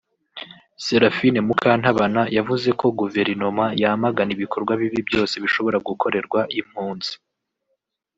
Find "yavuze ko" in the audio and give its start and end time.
2.37-2.85